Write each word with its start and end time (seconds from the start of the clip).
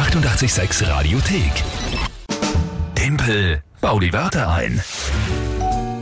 886 0.00 0.88
Radiothek. 0.88 1.52
Tempel, 2.94 3.60
bau 3.82 4.00
die 4.00 4.14
Wörter 4.14 4.50
ein. 4.50 4.82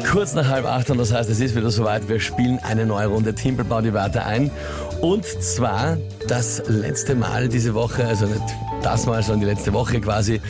Kurz 0.08 0.34
nach 0.34 0.46
halb 0.46 0.66
acht 0.66 0.88
und 0.90 0.98
das 0.98 1.12
heißt, 1.12 1.28
es 1.28 1.40
ist 1.40 1.56
wieder 1.56 1.72
soweit. 1.72 2.08
Wir 2.08 2.20
spielen 2.20 2.60
eine 2.60 2.86
neue 2.86 3.08
Runde 3.08 3.34
Timpel, 3.34 3.64
bau 3.64 3.80
die 3.80 3.92
Wörter 3.92 4.24
ein. 4.24 4.52
Und 5.00 5.24
zwar 5.24 5.96
das 6.28 6.62
letzte 6.68 7.16
Mal 7.16 7.48
diese 7.48 7.74
Woche, 7.74 8.06
also 8.06 8.26
nicht 8.26 8.40
das 8.88 9.04
Mal, 9.06 9.22
sondern 9.22 9.40
die 9.40 9.46
letzte 9.54 9.72
Woche 9.74 10.00
quasi, 10.00 10.40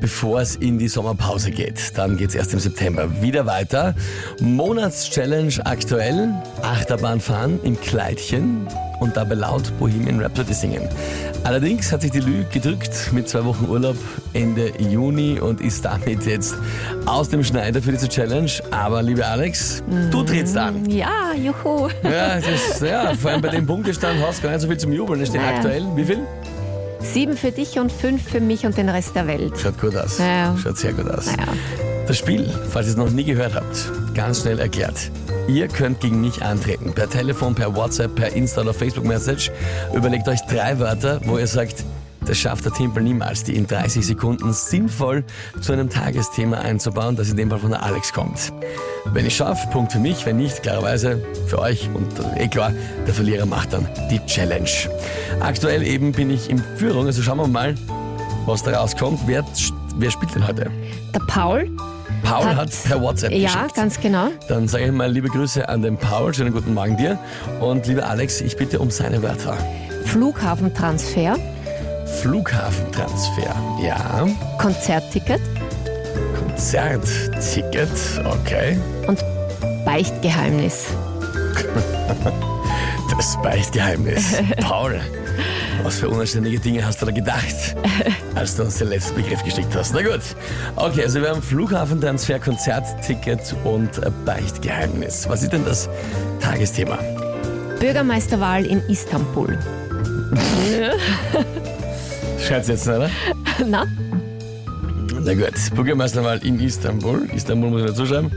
bevor 0.00 0.40
es 0.40 0.56
in 0.56 0.78
die 0.78 0.88
Sommerpause 0.88 1.50
geht. 1.50 1.92
Dann 1.96 2.16
geht 2.16 2.30
es 2.30 2.34
erst 2.34 2.52
im 2.54 2.58
September 2.60 3.20
wieder 3.20 3.44
weiter. 3.46 3.94
Monatschallenge 4.40 5.54
aktuell, 5.66 6.30
Achterbahn 6.62 7.20
fahren 7.20 7.60
im 7.62 7.78
Kleidchen 7.80 8.66
und 9.00 9.16
dabei 9.16 9.34
laut 9.34 9.76
Bohemian 9.78 10.20
Rhapsody 10.20 10.54
singen. 10.54 10.88
Allerdings 11.44 11.90
hat 11.92 12.02
sich 12.02 12.12
die 12.12 12.20
Lü 12.20 12.44
gedrückt 12.52 13.12
mit 13.12 13.28
zwei 13.28 13.44
Wochen 13.44 13.66
Urlaub 13.68 13.96
Ende 14.32 14.72
Juni 14.78 15.38
und 15.40 15.60
ist 15.60 15.84
damit 15.84 16.24
jetzt 16.24 16.54
aus 17.04 17.28
dem 17.28 17.42
Schneider 17.44 17.82
für 17.82 17.90
diese 17.92 18.08
Challenge. 18.08 18.50
Aber 18.70 19.02
liebe 19.02 19.26
Alex, 19.26 19.82
du 20.10 20.22
trittst 20.22 20.56
an. 20.56 20.88
Ja, 20.88 21.32
juhu. 21.34 21.88
Ja, 22.04 22.36
das, 22.36 22.80
ja, 22.80 23.12
vor 23.14 23.32
allem 23.32 23.42
bei 23.42 23.48
dem 23.48 23.66
Punktestand 23.66 24.20
hast 24.24 24.38
du 24.38 24.42
gar 24.44 24.50
nicht 24.52 24.62
so 24.62 24.68
viel 24.68 24.78
zum 24.78 24.92
Jubeln. 24.92 25.20
Es 25.20 25.28
stehen 25.28 25.42
Naja. 25.42 25.56
aktuell, 25.56 25.84
wie 25.96 26.04
viel? 26.04 26.20
Sieben 27.02 27.36
für 27.36 27.52
dich 27.52 27.78
und 27.78 27.90
fünf 27.92 28.22
für 28.28 28.40
mich 28.40 28.64
und 28.64 28.76
den 28.76 28.88
Rest 28.88 29.14
der 29.14 29.26
Welt. 29.26 29.52
Schaut 29.58 29.80
gut 29.80 29.96
aus. 29.96 30.18
Ja. 30.18 30.56
Schaut 30.62 30.78
sehr 30.78 30.92
gut 30.92 31.10
aus. 31.10 31.26
Naja. 31.26 31.48
Das 32.06 32.18
Spiel, 32.18 32.48
falls 32.70 32.86
ihr 32.86 32.92
es 32.92 32.96
noch 32.96 33.10
nie 33.10 33.24
gehört 33.24 33.54
habt, 33.54 33.90
ganz 34.14 34.42
schnell 34.42 34.58
erklärt. 34.58 35.10
Ihr 35.48 35.68
könnt 35.68 36.00
gegen 36.00 36.20
mich 36.20 36.42
antreten. 36.42 36.92
Per 36.94 37.08
Telefon, 37.08 37.54
per 37.54 37.74
WhatsApp, 37.74 38.14
per 38.14 38.32
Insta 38.32 38.62
oder 38.62 38.74
Facebook 38.74 39.04
Message. 39.04 39.50
Überlegt 39.94 40.28
euch 40.28 40.40
drei 40.48 40.78
Wörter, 40.78 41.20
wo 41.24 41.38
ihr 41.38 41.46
sagt, 41.46 41.84
das 42.26 42.38
schafft 42.38 42.64
der 42.64 42.72
Timpel 42.72 43.02
niemals, 43.02 43.44
die 43.44 43.56
in 43.56 43.66
30 43.66 44.06
Sekunden 44.06 44.52
sinnvoll 44.52 45.24
zu 45.60 45.72
einem 45.72 45.90
Tagesthema 45.90 46.58
einzubauen, 46.58 47.16
das 47.16 47.30
in 47.30 47.36
dem 47.36 47.50
Fall 47.50 47.58
von 47.58 47.70
der 47.70 47.82
Alex 47.82 48.12
kommt. 48.12 48.52
Wenn 49.06 49.26
ich 49.26 49.36
schaffe, 49.36 49.66
Punkt 49.70 49.92
für 49.92 49.98
mich, 49.98 50.24
wenn 50.26 50.36
nicht, 50.36 50.62
klarerweise 50.62 51.20
für 51.48 51.58
euch 51.58 51.88
und 51.92 52.06
eh 52.36 52.48
klar, 52.48 52.72
der 53.06 53.14
Verlierer 53.14 53.46
macht 53.46 53.72
dann 53.72 53.88
die 54.10 54.20
Challenge. 54.26 54.68
Aktuell 55.40 55.82
eben 55.82 56.12
bin 56.12 56.30
ich 56.30 56.48
in 56.50 56.62
Führung, 56.76 57.06
also 57.06 57.22
schauen 57.22 57.38
wir 57.38 57.48
mal, 57.48 57.74
was 58.46 58.62
da 58.62 58.78
rauskommt. 58.78 59.20
Wer, 59.26 59.44
wer 59.96 60.10
spielt 60.10 60.34
denn 60.34 60.46
heute? 60.46 60.70
Der 61.14 61.20
Paul? 61.26 61.68
Paul 62.22 62.44
hat, 62.46 62.56
Hat- 62.56 62.84
per 62.84 63.00
WhatsApp 63.02 63.32
Ja, 63.32 63.52
geschickt. 63.52 63.74
ganz 63.74 63.98
genau. 64.00 64.28
Dann 64.48 64.68
sage 64.68 64.84
ich 64.84 64.92
mal 64.92 65.10
liebe 65.10 65.28
Grüße 65.28 65.68
an 65.68 65.82
den 65.82 65.96
Paul, 65.96 66.32
schönen 66.32 66.52
guten 66.52 66.72
Morgen 66.72 66.96
dir. 66.96 67.18
Und 67.60 67.86
lieber 67.88 68.06
Alex, 68.08 68.40
ich 68.40 68.56
bitte 68.56 68.78
um 68.78 68.90
seine 68.92 69.22
Wörter. 69.24 69.56
Flughafentransfer, 70.04 71.36
Flughafentransfer, 72.20 73.54
ja. 73.82 74.28
Konzertticket 74.58 75.40
Konzertticket, 76.62 77.90
okay. 78.24 78.78
und 79.06 79.18
Beichtgeheimnis. 79.84 80.86
Das 83.10 83.36
Beichtgeheimnis. 83.42 84.36
Paul, 84.60 85.00
was 85.82 85.98
für 85.98 86.08
unanständige 86.08 86.60
Dinge 86.60 86.84
hast 86.84 87.02
du 87.02 87.06
da 87.06 87.12
gedacht, 87.12 87.76
als 88.34 88.56
du 88.56 88.64
uns 88.64 88.78
den 88.78 88.88
letzten 88.88 89.16
Begriff 89.16 89.42
geschickt 89.42 89.74
hast? 89.74 89.94
Na 89.94 90.02
gut. 90.02 90.20
Okay, 90.76 91.02
also 91.02 91.20
wir 91.20 91.30
haben 91.30 91.42
Flughafentransfer, 91.42 92.38
Konzertticket 92.38 93.54
und 93.64 94.00
Beichtgeheimnis. 94.24 95.28
Was 95.28 95.42
ist 95.42 95.52
denn 95.52 95.64
das 95.64 95.88
Tagesthema? 96.40 96.98
Bürgermeisterwahl 97.80 98.64
in 98.66 98.80
Istanbul. 98.88 99.58
Scherz 102.46 102.68
jetzt, 102.68 102.88
oder? 102.88 103.10
Na, 103.66 103.86
Na 105.20 105.34
gut, 105.34 105.52
Bürgermeisterwahl 105.74 106.44
in 106.44 106.58
Istanbul. 106.60 107.28
Istanbul 107.34 107.70
muss 107.70 107.80
ich 107.82 107.86
dazu 107.88 108.06
schreiben. 108.06 108.30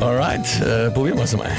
Alright, 0.00 0.46
äh, 0.62 0.90
probieren 0.90 1.18
wir 1.18 1.24
es 1.24 1.36
mal. 1.36 1.50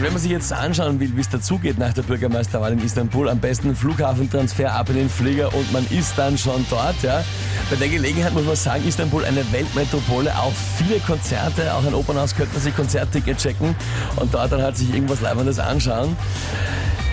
Wenn 0.00 0.12
man 0.12 0.22
sich 0.22 0.30
jetzt 0.30 0.52
anschauen 0.52 1.00
will, 1.00 1.10
wie 1.16 1.20
es 1.20 1.28
dazugeht 1.28 1.76
nach 1.76 1.92
der 1.92 2.02
Bürgermeisterwahl 2.02 2.72
in 2.72 2.78
Istanbul, 2.78 3.28
am 3.28 3.40
besten 3.40 3.74
Flughafentransfer 3.74 4.72
ab 4.72 4.88
in 4.90 4.94
den 4.94 5.10
Flieger 5.10 5.52
und 5.52 5.72
man 5.72 5.84
ist 5.90 6.16
dann 6.16 6.38
schon 6.38 6.64
dort. 6.70 7.02
Ja. 7.02 7.24
Bei 7.68 7.74
der 7.74 7.88
Gelegenheit 7.88 8.32
muss 8.32 8.44
man 8.44 8.54
sagen, 8.54 8.86
Istanbul 8.86 9.24
eine 9.24 9.50
Weltmetropole, 9.52 10.32
auch 10.38 10.52
viele 10.76 11.00
Konzerte, 11.00 11.74
auch 11.74 11.84
ein 11.84 11.94
Opernhaus 11.94 12.36
könnte 12.36 12.52
man 12.52 12.62
sich 12.62 12.76
Konzertticket 12.76 13.38
checken 13.38 13.74
und 14.16 14.32
dort 14.32 14.52
dann 14.52 14.62
halt 14.62 14.76
sich 14.76 14.94
irgendwas 14.94 15.20
Leibendes 15.20 15.58
anschauen. 15.58 16.16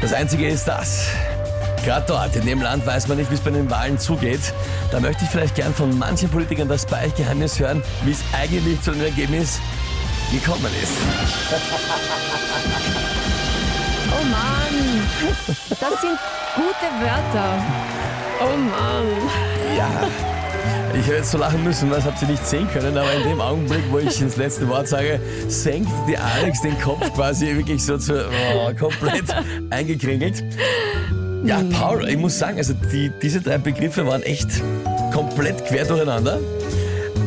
Das 0.02 0.14
Einzige 0.14 0.48
ist 0.48 0.66
das. 0.66 1.08
Gerade 1.84 2.06
dort, 2.08 2.36
in 2.36 2.46
dem 2.46 2.62
Land, 2.62 2.86
weiß 2.86 3.08
man 3.08 3.18
nicht, 3.18 3.32
wie 3.32 3.36
es 3.36 3.42
bei 3.42 3.50
den 3.50 3.70
Wahlen 3.72 3.98
zugeht. 3.98 4.54
Da 4.92 5.00
möchte 5.00 5.24
ich 5.24 5.30
vielleicht 5.32 5.56
gern 5.56 5.74
von 5.74 5.98
manchen 5.98 6.30
Politikern 6.30 6.68
das 6.68 6.86
Beichtgeheimnis 6.86 7.60
hören, 7.60 7.82
wie 8.04 8.12
es 8.12 8.24
eigentlich 8.40 8.80
zu 8.84 8.92
dem 8.92 9.02
Ergebnis 9.02 9.60
gekommen 10.40 10.72
ist. 10.82 10.98
oh 14.12 14.24
Mann, 14.26 15.08
das 15.70 16.02
sind 16.02 16.18
gute 16.56 16.88
Wörter. 17.00 17.64
Oh 18.42 18.58
Mann. 18.58 19.06
Ja. 19.78 20.08
Ich 20.94 21.06
hätte 21.06 21.18
jetzt 21.18 21.32
so 21.32 21.38
lachen 21.38 21.64
müssen, 21.64 21.90
weil 21.90 21.98
das 21.98 22.06
habt 22.06 22.22
ihr 22.22 22.28
nicht 22.30 22.46
sehen 22.46 22.68
können, 22.72 22.98
aber 22.98 23.14
in 23.14 23.24
dem 23.24 23.42
Augenblick, 23.42 23.84
wo 23.92 24.00
ich 24.00 24.20
das 24.20 24.38
letzte 24.38 24.68
Wort 24.70 24.88
sage, 24.88 25.20
senkt 25.48 25.92
die 26.08 26.18
Alex 26.18 26.62
den 26.62 26.80
Kopf 26.80 27.14
quasi 27.14 27.56
wirklich 27.56 27.84
so 27.84 27.98
zu, 27.98 28.26
oh, 28.26 28.74
komplett 28.78 29.26
eingekringelt. 29.70 30.44
Ja, 31.44 31.62
Paul, 31.72 32.08
ich 32.10 32.18
muss 32.18 32.40
sagen, 32.40 32.58
also 32.58 32.74
die, 32.92 33.12
diese 33.22 33.42
drei 33.42 33.58
Begriffe 33.58 34.06
waren 34.06 34.24
echt 34.24 34.50
komplett 35.14 35.66
quer 35.66 35.86
durcheinander. 35.86 36.40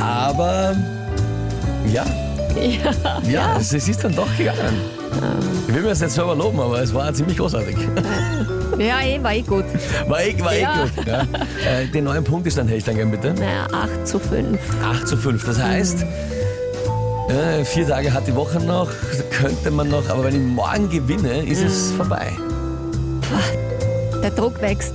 Aber 0.00 0.74
ja, 1.92 2.04
Ja. 2.98 3.20
ja, 3.30 3.56
Es, 3.58 3.72
es 3.72 3.88
ist 3.88 4.02
dann 4.04 4.14
doch 4.14 4.28
gegangen. 4.36 4.58
Ich 5.69 5.74
will 5.74 5.82
mir 5.82 5.88
das 5.91 6.00
nicht 6.00 6.10
selber 6.12 6.34
loben, 6.34 6.60
aber 6.60 6.80
es 6.82 6.92
war 6.94 7.12
ziemlich 7.14 7.36
großartig. 7.38 7.76
Ja, 8.78 9.00
eh, 9.00 9.20
war 9.20 9.34
eh 9.34 9.42
gut. 9.42 9.64
War 10.06 10.22
eh, 10.22 10.38
war 10.41 10.52
eh 10.52 10.60
Ja. 10.62 10.84
gut. 10.84 11.04
Ja. 11.04 11.22
Äh, 11.68 11.86
Den 11.92 12.04
neuen 12.04 12.22
Punktestand 12.22 12.68
hätte 12.70 12.78
ich 12.78 12.84
dann 12.84 12.94
gern 12.94 13.10
bitte. 13.10 13.34
Naja, 13.34 13.66
8 13.72 14.06
zu 14.06 14.20
5. 14.20 14.56
8 14.84 15.08
zu 15.08 15.16
5. 15.16 15.44
Das 15.44 15.60
heißt, 15.60 16.04
äh, 17.28 17.64
vier 17.64 17.88
Tage 17.88 18.12
hat 18.12 18.28
die 18.28 18.36
Woche 18.36 18.60
noch, 18.60 18.88
könnte 19.32 19.72
man 19.72 19.88
noch, 19.88 20.08
aber 20.08 20.22
wenn 20.24 20.36
ich 20.36 20.54
morgen 20.54 20.88
gewinne, 20.91 21.44
ist 21.44 21.60
es 21.62 21.91
vorbei. 21.91 22.30
Der 24.22 24.30
Druck 24.30 24.60
wächst. 24.60 24.94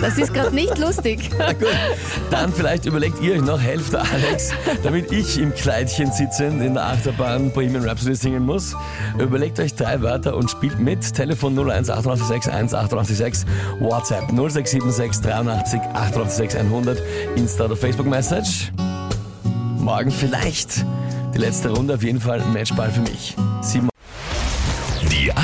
Das 0.00 0.18
ist 0.18 0.32
gerade 0.32 0.54
nicht 0.54 0.78
lustig. 0.78 1.30
Na 1.38 1.52
gut, 1.52 1.68
dann 2.30 2.52
vielleicht 2.52 2.86
überlegt 2.86 3.20
ihr 3.20 3.34
euch 3.34 3.40
noch, 3.40 3.60
helft 3.60 3.94
Alex, 3.94 4.52
damit 4.82 5.10
ich 5.12 5.38
im 5.38 5.54
Kleidchen 5.54 6.12
sitzend 6.12 6.62
in 6.62 6.74
der 6.74 6.84
Achterbahn 6.84 7.50
Bohemian 7.50 7.84
Rhapsody 7.84 8.14
singen 8.14 8.44
muss. 8.44 8.74
Überlegt 9.18 9.58
euch 9.60 9.74
drei 9.74 10.00
Wörter 10.02 10.36
und 10.36 10.50
spielt 10.50 10.78
mit. 10.78 11.12
Telefon 11.14 11.58
01 11.58 11.90
886 11.90 12.52
1886, 12.52 13.46
WhatsApp 13.80 14.28
0676 14.30 15.22
83 15.22 15.80
886 15.80 16.60
100, 16.60 17.02
Insta 17.36 17.64
oder 17.64 17.76
Facebook 17.76 18.06
Message. 18.06 18.72
Morgen 19.78 20.10
vielleicht 20.10 20.84
die 21.34 21.38
letzte 21.38 21.70
Runde, 21.70 21.94
auf 21.94 22.02
jeden 22.02 22.20
Fall 22.20 22.40
Matchball 22.52 22.90
für 22.90 23.00
mich. 23.00 23.36
Die 23.72 23.91